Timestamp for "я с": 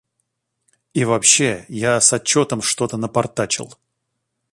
1.69-2.11